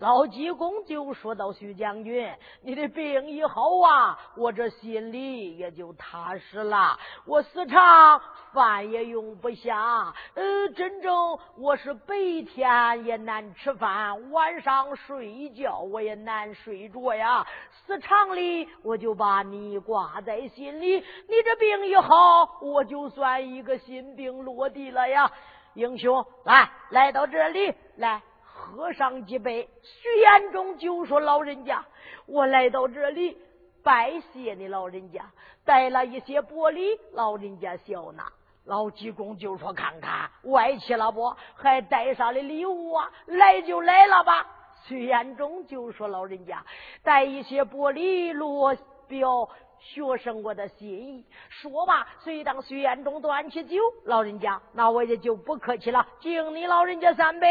[0.00, 2.32] 老济公就说到：“徐将军，
[2.62, 6.98] 你的病一好啊，我这心里也就踏实了。
[7.26, 8.18] 我时常
[8.54, 12.14] 饭也用不下，呃，真正我是白
[12.48, 17.46] 天也难吃饭，晚上睡觉我也难睡着呀。
[17.86, 22.16] 时常里我就把你挂在心里，你这病一好，
[22.62, 25.30] 我就算一个心病落地了呀。
[25.74, 28.22] 英雄，来，来到这里来。”
[28.70, 31.84] 喝上几杯，徐延忠就说：“老人家，
[32.26, 33.36] 我来到这里
[33.82, 35.30] 拜谢你老人家，
[35.64, 38.30] 带了一些薄礼，老人家笑纳。”
[38.64, 41.34] 老济公就说：“看看歪气了不？
[41.54, 43.10] 还带上的礼物啊？
[43.26, 44.46] 来就来了吧。”
[44.86, 46.64] 徐延忠就说：“老人家，
[47.02, 48.76] 带一些薄礼，落
[49.08, 49.48] 表
[49.80, 57.48] 学生我的心意。”说罢，随当徐延忠端起酒，老人家，那我也就不客气了，敬你老人家三杯。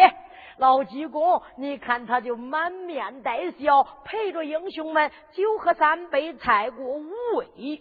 [0.57, 7.79] 老济公，你看他就满面带笑，陪着英雄们酒喝三杯，菜过五味。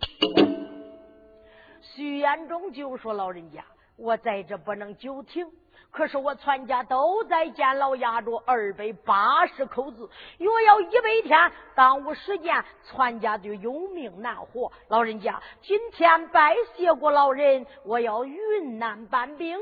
[1.80, 3.64] 徐延忠就说：“老人家，
[3.96, 5.46] 我在这不能久停，
[5.90, 10.08] 可是我全家都在监牢压着二百八十口子，
[10.38, 14.70] 若要一百天耽误时间，全家就有命难活。
[14.88, 19.58] 老人家，今天拜谢过老人，我要云南搬兵。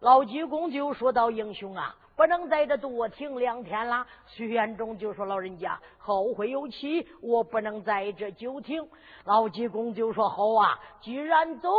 [0.00, 4.04] 老济公就说道：“英雄啊！”不能在这多停两天了。
[4.26, 8.84] 徐元忠就说：“老人家后会有期，我不能在这久停。”
[9.24, 11.70] 老济公就说：“好啊，既然走，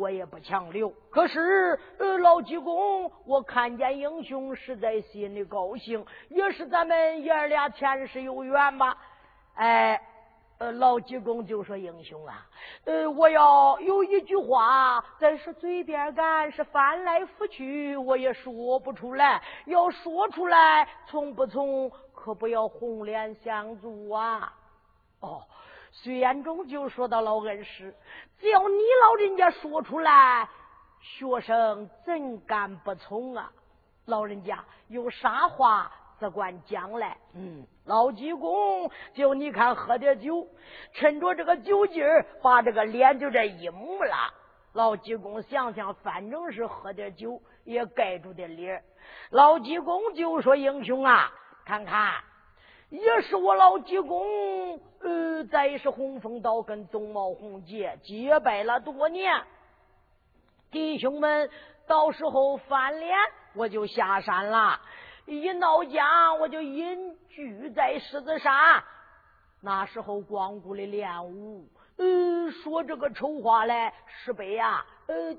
[0.00, 0.90] 我也不强留。
[1.10, 8.98] 可是，呃，老济公，我看见英雄，实在心里高兴，也是咱们爷俩前世有缘吧？
[9.54, 10.02] 哎。”
[10.58, 12.44] 呃，老济公就说：“英雄啊，
[12.84, 19.40] 呃，我要有一句话，在是嘴边干，是翻来覆去，我也说不出来。
[19.66, 24.52] 要说出来，从不从，可不要红脸相助啊！”
[25.20, 25.44] 哦，
[25.92, 27.94] 徐延忠就说到：“老恩师，
[28.40, 30.48] 只要你老人家说出来，
[31.00, 33.52] 学生怎敢不从啊？
[34.06, 40.48] 老人家有啥话？”只管将来，嗯，老济公，就你看喝点酒，
[40.92, 44.34] 趁着这个酒劲儿，把这个脸就这一抹了。
[44.72, 48.82] 老济公想想，反正是喝点酒，也盖住点脸。
[49.30, 51.32] 老济公就说：“英雄啊，
[51.64, 52.14] 看看，
[52.90, 59.40] 也是我老济公，呃，再是洪峰岛跟宗茂洪杰结拜了多年，
[60.70, 61.48] 弟兄们，
[61.86, 63.16] 到时候翻脸，
[63.54, 64.80] 我就下山了。”
[65.28, 68.82] 一闹僵，我就隐居在狮子山。
[69.60, 71.68] 那时候光顾的练武，
[71.98, 75.36] 嗯，说这个丑话来，石碑呀，呃。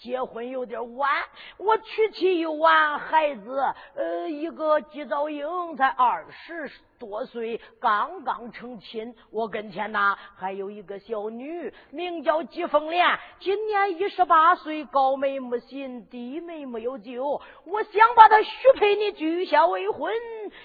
[0.00, 1.10] 结婚有点晚，
[1.56, 3.60] 我娶妻又晚，孩子
[3.96, 6.70] 呃一个季早英才二十
[7.00, 9.12] 多岁，刚刚成亲。
[9.30, 17.42] 我跟前呐还有一个小女，名叫季凤莲，今年一十八岁，高眉目心，低眉没有救。
[17.64, 20.14] 我想把她许配你举下为婚，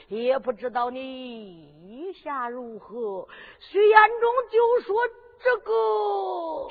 [0.09, 3.27] 也不知道你意下如何。
[3.59, 5.01] 徐延忠就说
[5.43, 6.69] 这个。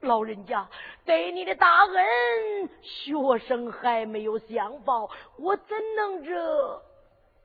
[0.00, 0.68] 老人家
[1.08, 6.82] 对你的大恩，学生还没有相报，我怎能这？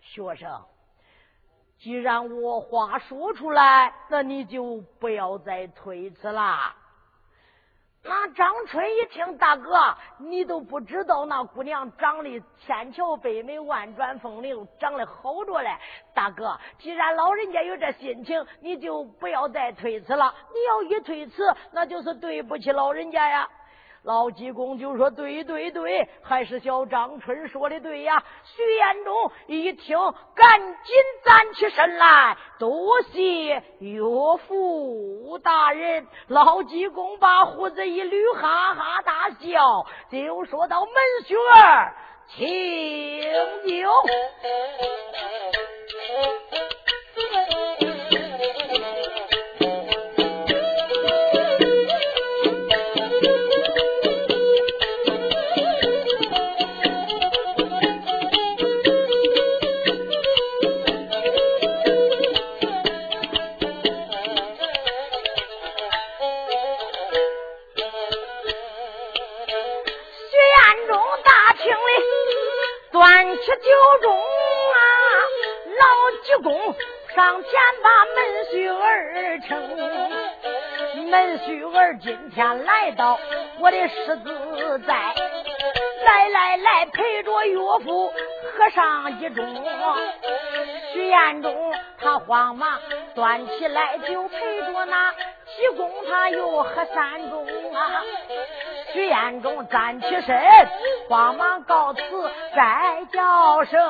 [0.01, 0.66] 学生，
[1.80, 6.76] 既然我话说出来，那你就不要再推辞啦。
[8.06, 15.70] 那张春一听，大哥，你都不知道那姑娘长得千娇百美，万转风流，长得好着嘞。
[16.14, 20.36] 大哥，既然老人家有这心情，你就不要再推辞了。
[20.54, 23.49] 你要一推辞，那就是对不起老人家呀。
[24.04, 29.97] 老济公就说：“对对对，还是小张春说的对呀。”徐延忠一听，
[30.36, 30.93] 赶紧
[31.24, 34.01] 站起身来，多谢岳
[34.45, 36.06] 父大人。
[36.28, 40.93] 老济公把胡子一捋，哈哈大笑，就说到：“门
[41.26, 41.95] 雪儿，
[42.28, 42.45] 请
[43.66, 43.89] 酒。
[76.43, 76.53] ”公
[77.15, 78.17] 上前把门
[78.51, 79.49] 婿儿称。
[81.09, 83.17] 门婿儿今天来到
[83.59, 85.15] 我的狮子寨，
[86.05, 88.13] 来来来陪着岳父
[88.57, 89.39] 喝上一盅。
[90.91, 92.79] 徐彦中他慌忙
[93.15, 98.03] 端起来就陪着那济公他又喝三盅啊。
[98.93, 100.39] 徐彦中站起身，
[101.09, 102.01] 慌忙告辞，
[102.55, 103.81] 再叫声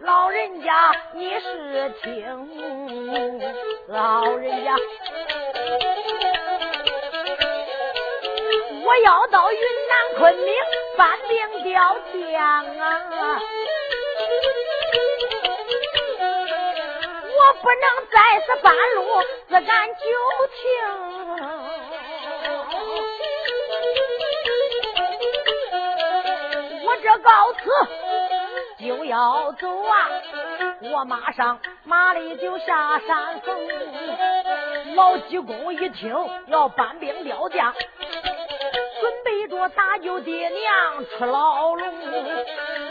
[0.00, 3.40] 老人家，你是听
[3.88, 4.76] 老人家，
[8.84, 10.54] 我要到云南昆明
[10.98, 13.40] 搬兵调将啊，
[17.38, 17.82] 我不能
[18.12, 20.02] 在此半路自敢久
[20.52, 21.63] 停。
[28.84, 30.08] 就要走啊！
[30.92, 33.58] 我马上马里就下山峰。
[34.94, 36.14] 老济公一听
[36.48, 41.94] 要搬兵调将，准备着搭救爹娘出牢笼。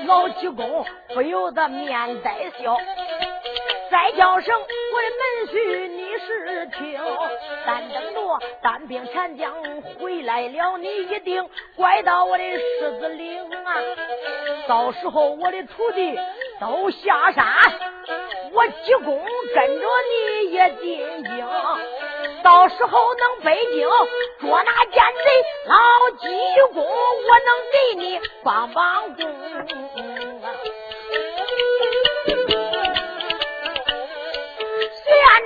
[0.08, 0.84] 老济公
[1.14, 2.76] 不由得面带笑，
[3.92, 6.03] 再叫声我的门婿你。
[6.26, 7.00] 事情，
[7.66, 9.54] 但等着单兵残将
[10.00, 13.76] 回来了，你一定拐到我的狮子岭啊！
[14.68, 16.18] 到时候我的徒弟
[16.60, 17.46] 都下山，
[18.54, 21.48] 我济公跟着你也进京，
[22.44, 23.88] 到时候能北京
[24.40, 25.76] 捉拿奸贼，老
[26.20, 26.28] 济
[26.74, 29.24] 公我能给你帮帮工。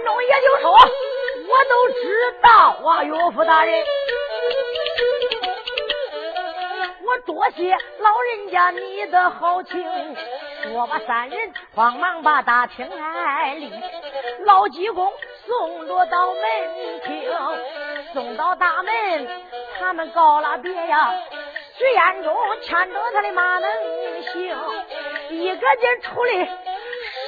[0.07, 2.49] 中也就说，我都知道
[2.89, 3.83] 啊，岳父大人，
[7.03, 9.83] 我多谢老人家你的好情。
[10.63, 13.69] 说吧，三人慌忙把大厅来立，
[14.45, 15.11] 老济公
[15.45, 16.41] 送着到门
[17.03, 17.29] 厅，
[18.13, 19.27] 送到大门，
[19.77, 21.13] 他们告了别呀。
[21.77, 23.69] 徐彦中牵着他的马能
[24.31, 24.57] 行，
[25.31, 26.47] 一个劲出来。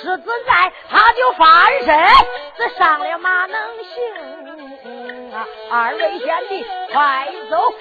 [0.01, 1.97] 狮子在，他就翻身，
[2.59, 3.95] 这上了马能行！
[5.71, 7.73] 二位贤弟，快走！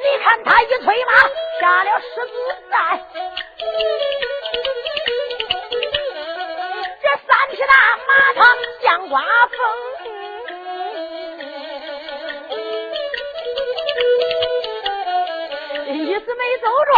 [0.00, 1.12] 你看他一催马，
[1.60, 2.32] 下了狮子
[2.72, 3.00] 寨，
[7.00, 7.72] 这三匹大
[8.08, 8.42] 马他
[8.82, 9.56] 像刮风，
[15.86, 16.90] 一直没走着，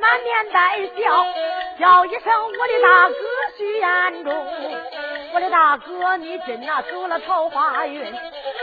[0.00, 0.58] 满面带
[1.00, 1.24] 笑。
[1.76, 3.14] 叫一声我的大哥
[3.58, 4.32] 徐彦中，
[5.44, 8.02] 的大哥你真那走了桃花运，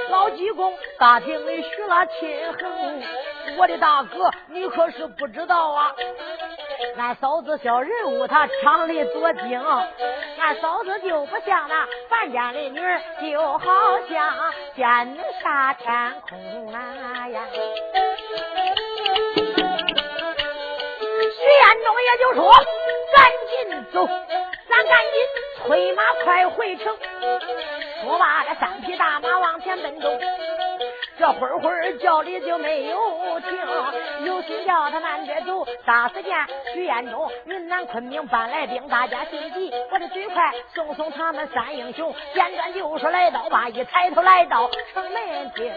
[0.10, 3.04] 老济公大厅里许了亲衡，
[3.58, 5.94] 我的大哥你可是不知道啊，
[6.98, 9.64] 俺嫂子小人物她长得多精，
[10.40, 17.44] 俺嫂子就不像那凡家的女儿，就好像天下天空啊呀。
[21.34, 22.52] 徐彦中也就说。
[23.14, 25.14] 赶紧走，咱赶紧
[25.72, 26.94] 催马快回城。
[28.04, 30.10] 说罢，这三匹大马往前奔走。
[31.18, 33.58] 这会会叫的就没有停，
[34.26, 35.66] 有心叫他慢点走。
[35.88, 36.36] 霎时间，
[36.74, 39.72] 徐彦中云南昆明搬来兵，大家心急。
[39.90, 42.14] 我的嘴快，送送他们三英雄。
[42.34, 45.72] 简短就说来到吧，一抬头来到城门厅。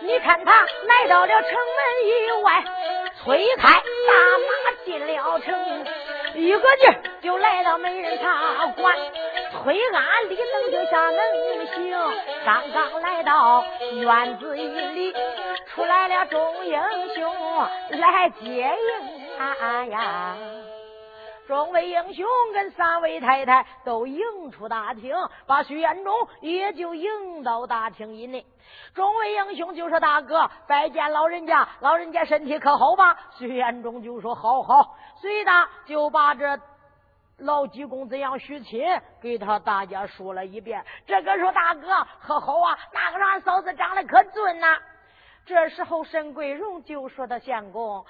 [0.00, 0.52] 你看他
[0.86, 1.58] 来到了城门
[2.06, 2.64] 以外，
[3.22, 5.84] 推开大马进了城，
[6.32, 8.96] 一个劲儿就来到美人茶馆，
[9.52, 11.94] 推鞍立等就下能行。
[12.46, 13.62] 刚刚来到
[13.92, 15.14] 院子里，
[15.66, 16.80] 出来了众英
[17.14, 17.30] 雄
[18.00, 20.36] 来接应他呀。
[21.48, 28.44] 众位英雄跟三位太太都迎出大厅，把徐彦中也就迎到大厅以内。
[28.94, 35.50] 众位英雄就说：“大哥，拜见老人家，老人家身体可好吧？”徐彦中就说：“好好。”随的
[35.86, 36.60] 就把这
[37.38, 38.84] 老济公怎样许亲
[39.22, 40.84] 给他大家说了一遍。
[41.06, 42.78] 这个说：“大哥可好啊？
[42.92, 44.76] 那个俺嫂子长得可俊呐。”
[45.46, 48.04] 这时候沈桂荣就说：“他相公。”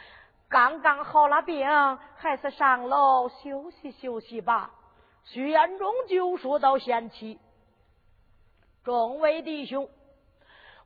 [0.49, 1.68] 刚刚好了病，
[2.16, 4.70] 还是上楼休息休息吧。
[5.24, 7.38] 徐彦中就说到：“贤妻，
[8.82, 9.90] 众位弟兄，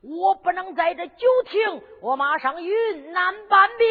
[0.01, 3.87] 我不能在这久停，我马上云南搬兵。”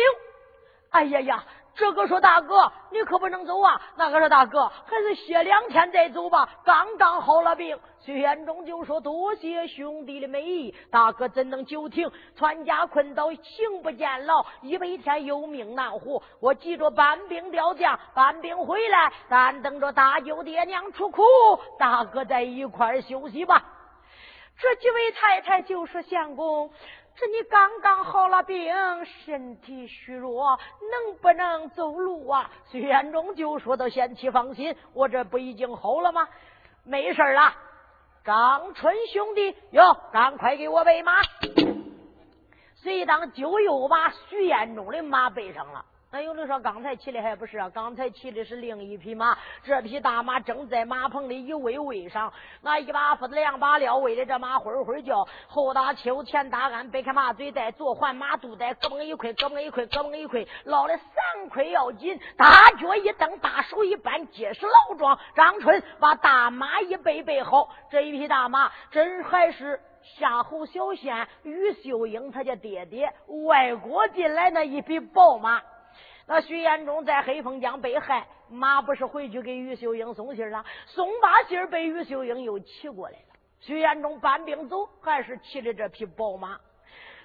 [0.90, 1.44] 哎呀呀！
[1.74, 3.80] 这个说大哥，你可不能走啊！
[3.96, 6.48] 那个说大哥，还是歇两天再走吧。
[6.64, 12.10] 刚刚好了病，徐彦中就说：“多谢兄弟的美意，大哥怎能久停？
[12.36, 16.22] 全家困倒，行不见老，一百天有命难活。
[16.40, 21.22] 我急着搬兵调将，搬兵回来，但等着大舅爹娘出苦，
[21.78, 23.64] 大哥在一块休息吧。”
[24.60, 26.70] 这几位太太就说：“相公。”
[27.14, 30.58] 这你刚刚好了病，身体虚弱，
[30.90, 32.50] 能不能走路啊？
[32.70, 36.28] 徐元忠就说到：“贤妻放心，我这不已经好了吗？
[36.84, 37.54] 没事了。”
[38.24, 41.12] 张春兄弟哟，赶快给我备马。
[42.76, 45.84] 随当就又把徐彦忠的马备上了。
[46.14, 47.70] 那有的说刚才骑的还不是啊？
[47.70, 49.34] 刚才骑的是另一匹马，
[49.64, 65.18] 这匹大马正在马棚里一喂喂上，那一把斧子两把料喂的这马会会叫，后打秋前打鞍，掰开马嘴带，坐环马肚带，咯嘣一块，咯嘣一块，咯嘣一块，捞了三块要紧，大脚一蹬，大手一扳，结实老壮。
[65.34, 73.10] 张春把大马一背背好，这一匹大马真还是夏侯小仙于秀英他家爹爹
[73.46, 75.62] 外国进来那一匹宝马。
[76.34, 80.64] 那徐延忠在黑风江被害，马不是回去给于秀英送信了？
[80.86, 83.26] 送把信被于秀英又骑过来了。
[83.60, 86.58] 徐延忠搬兵走，还是骑着这匹宝马。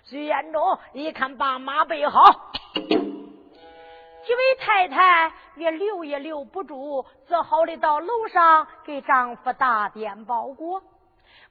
[0.04, 10.84] 徐延忠一看，把马备好，几位太太也留也留不住，只好的到楼上给丈夫打点包裹。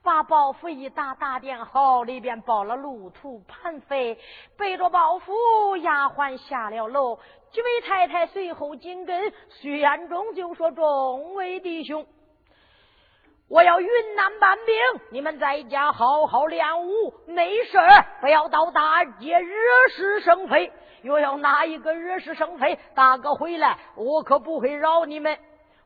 [0.07, 4.17] 把包袱一打，打点好，里边包了路途盘费，
[4.57, 7.19] 背着包袱，丫鬟下了楼。
[7.51, 12.07] 几位太太随后紧跟，徐彦中就说：“众位弟兄，
[13.49, 14.77] 我要云南搬兵，
[15.11, 17.77] 你们在家好好练武，没事
[18.21, 19.57] 不要到大街惹
[19.91, 20.73] 是生非。
[21.03, 25.37] 若要哪一个惹是生非，大哥回来，我可不会饶你们。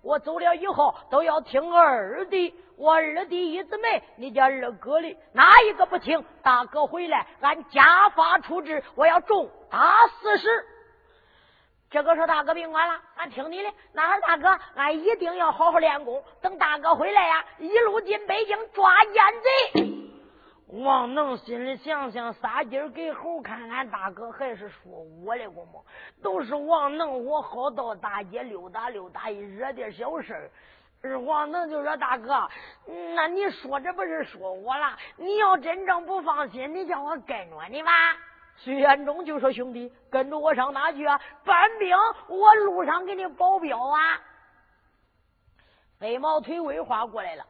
[0.02, 6.24] 我走了以后，都要听二弟。”我二弟一姊妹，你家二哥的哪一个不听？
[6.42, 10.64] 大哥回来，俺家法处置，我要重打四十。
[11.90, 13.70] 这个说大哥别管了，俺听你的。
[13.92, 16.24] 那大哥，俺一定要好好练功。
[16.40, 19.14] 等大哥回来呀，一路进北京抓奸
[19.74, 19.99] 贼。
[20.72, 25.84] 王能心里想想，撒劲儿给猴看，俺大哥还是说我的过么？
[26.22, 30.50] 都是王能，我好到大街溜达溜达，一惹点小事儿。
[31.24, 32.46] 王能就说：“大哥，
[33.14, 34.96] 那你说这不是说我了？
[35.16, 37.90] 你要真正不放心，你叫我跟着你吧。”
[38.62, 41.18] 徐元忠就说：“兄弟，跟着我上哪去啊？
[41.42, 41.96] 搬兵，
[42.28, 44.20] 我路上给你保镖啊。”
[45.98, 47.46] 飞毛腿威化过来了，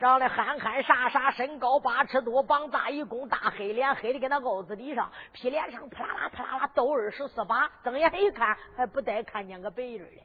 [0.00, 10.22] 长得憨憨傻傻，身高八尺多，膀大一弓，大黑脸黑的跟那鏊子底上，皮脸上啪啦啦啪啦啦斗二十四把，睁眼一看还不带看见个白人的。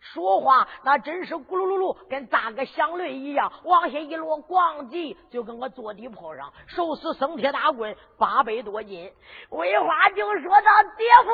[0.00, 9.12] 说话那真是咕噜噜噜，跟扎个响雷一样，往下一落，咣叽，就跟个坐地炮上，手持生铁大棍，八百多斤。
[9.50, 10.66] 魏花就说道
[10.98, 11.30] ：“爹夫，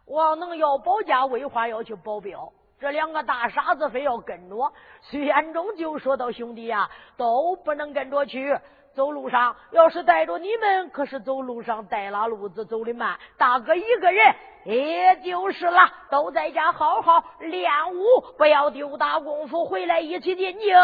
[0.07, 4.73] 王能要保家，魏花要去保镖，这两个大傻子非要跟着。
[5.03, 8.59] 徐彦忠就说到：“兄弟呀，都不能跟着去。”
[8.93, 13.17] 走路上要是带着你们，可是走路上带拉路子走的慢。
[13.39, 18.05] 大哥一个人也就是了，都在家好好练武，
[18.37, 19.65] 不要丢大功夫。
[19.65, 20.75] 回来一起进京。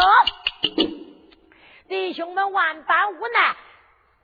[1.89, 3.55] 弟兄们万般无奈，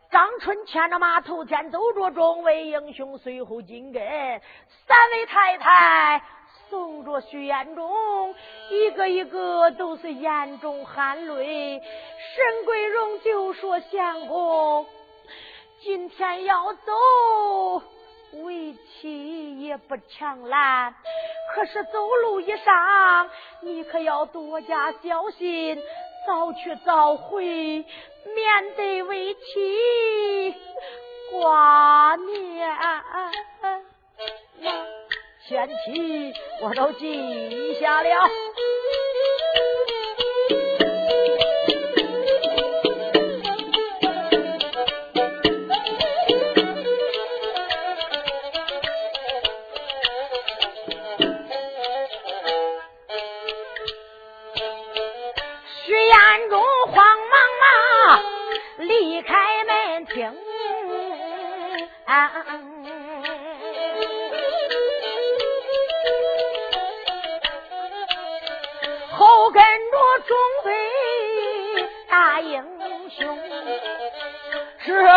[0.09, 6.23] 张春牵着马头前走着，众位英雄随后紧跟，三位太太。
[6.70, 8.34] 送着徐彦中，
[8.70, 11.80] 一个一个都是眼中含泪。
[11.80, 14.86] 沈桂荣就说：“相公，
[15.82, 16.91] 今天要走，
[18.43, 20.95] 为妻也不强拦。
[21.53, 23.30] 可是走路一上，
[23.61, 25.82] 你可要多加小心，
[26.26, 27.86] 早去早回，免
[28.76, 30.55] 得为妻
[31.32, 32.76] 挂念。”
[35.48, 38.10] 前妻我都记下了。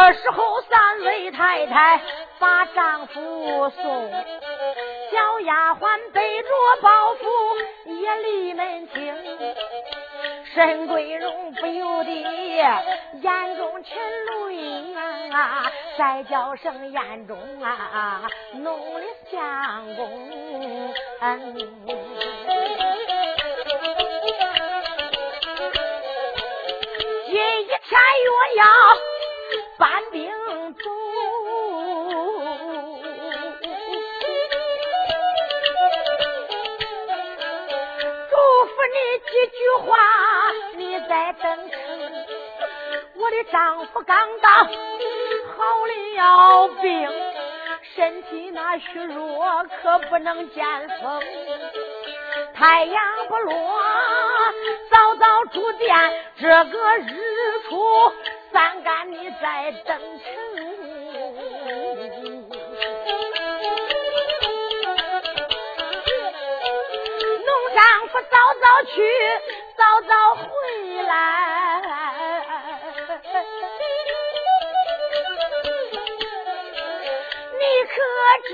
[0.08, 2.00] 这时候三位太太
[2.38, 4.10] 把丈夫送，
[5.12, 6.48] 小丫鬟背着
[6.80, 7.26] 包袱
[7.84, 9.14] 也离门厅，
[10.54, 12.10] 沈桂荣不由得
[13.20, 13.90] 眼中噙
[14.48, 14.94] 泪
[15.30, 18.22] 啊，再叫声眼中啊，
[18.54, 20.08] 弄的相公。
[27.26, 28.64] 一天月要
[29.78, 30.28] 搬兵
[30.74, 30.82] 走，
[38.28, 38.98] 嘱咐你
[39.30, 39.94] 几句话，
[40.74, 41.78] 你再等等。
[43.14, 44.70] 我的丈夫刚刚好
[45.86, 47.08] 了病，
[47.94, 50.66] 身体那虚弱，可不能见
[51.00, 51.22] 风。
[52.54, 53.80] 太阳不落，
[54.90, 55.96] 早早出殿，
[56.40, 58.12] 这个日出
[58.58, 60.26] 三竿你在登城。
[67.46, 67.78] 农丈
[68.08, 68.96] 夫早早去，
[69.76, 70.42] 早早回
[71.04, 71.12] 来，
[77.60, 77.94] 你可
[78.48, 78.52] 知？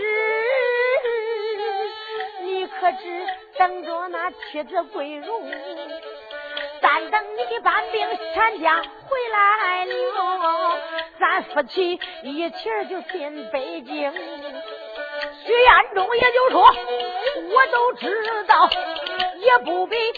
[2.43, 3.27] 你可知？
[3.57, 5.51] 等着那妻子桂荣，
[6.83, 8.89] 但等你把兵全家回
[9.35, 10.79] 来了，
[11.19, 14.13] 咱夫妻一起就进北京。
[15.47, 16.75] 徐彦中也就说，
[17.51, 18.69] 我都知道，
[19.39, 20.13] 也不必娘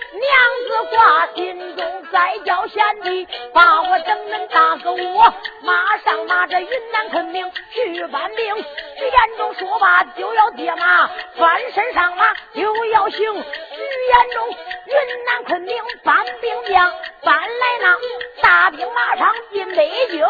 [0.68, 8.56] 子挂心中，再叫贤弟把我等恁大哥我马上拿着云南昆明去搬兵。
[8.98, 13.18] 徐彦中说罢就要跌马，翻身上马就要行。
[13.18, 16.92] 徐彦中云南昆明搬兵将，
[17.26, 20.20] 搬来那大兵马场进北京。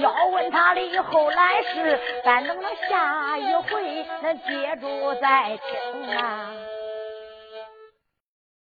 [0.00, 4.32] 要问他的后来事，咱能不能下一回那。
[4.46, 6.50] 接住再听啊。